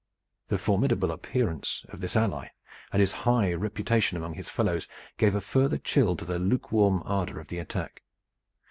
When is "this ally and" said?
2.01-2.99